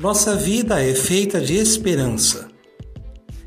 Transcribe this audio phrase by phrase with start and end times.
[0.00, 2.48] Nossa vida é feita de esperança.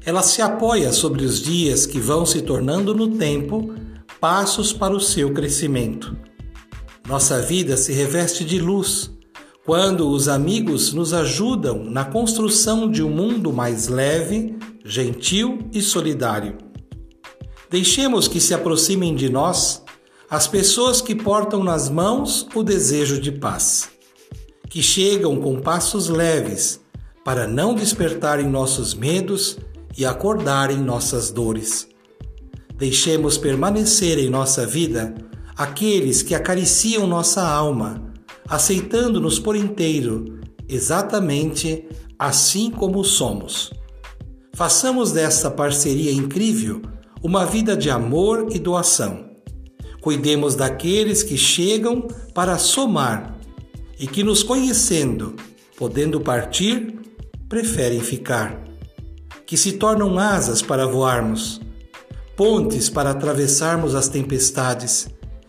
[0.06, 3.74] Ela se apoia sobre os dias que vão se tornando no tempo
[4.22, 6.16] passos para o seu crescimento.
[7.08, 9.10] Nossa vida se reveste de luz
[9.66, 16.60] quando os amigos nos ajudam na construção de um mundo mais leve, gentil e solidário.
[17.68, 19.82] Deixemos que se aproximem de nós
[20.30, 23.93] as pessoas que portam nas mãos o desejo de paz
[24.74, 26.82] que chegam com passos leves
[27.24, 29.60] para não despertarem nossos medos
[29.96, 31.88] e acordarem nossas dores.
[32.76, 35.14] Deixemos permanecer em nossa vida
[35.56, 38.12] aqueles que acariciam nossa alma,
[38.50, 43.72] aceitando-nos por inteiro, exatamente assim como somos.
[44.56, 46.82] Façamos desta parceria incrível
[47.22, 49.34] uma vida de amor e doação.
[50.02, 53.33] Cuidemos daqueles que chegam para somar
[54.04, 55.34] e que, nos conhecendo,
[55.78, 56.94] podendo partir,
[57.48, 58.62] preferem ficar,
[59.46, 61.62] que se tornam asas para voarmos,
[62.36, 65.08] pontes para atravessarmos as tempestades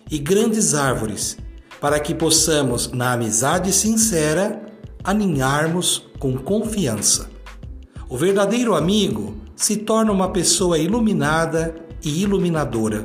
[0.08, 1.36] e grandes árvores,
[1.80, 4.62] para que possamos, na amizade sincera,
[5.02, 7.28] aninharmos com confiança.
[8.08, 11.74] O verdadeiro amigo se torna uma pessoa iluminada
[12.04, 13.04] e iluminadora.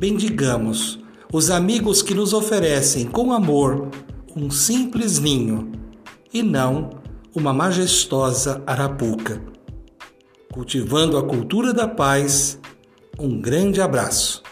[0.00, 0.98] Bendigamos
[1.30, 3.90] os amigos que nos oferecem com amor
[4.40, 5.72] um simples ninho
[6.32, 6.90] e não
[7.34, 9.42] uma majestosa arapuca.
[10.52, 12.58] Cultivando a cultura da paz,
[13.18, 14.42] um grande abraço.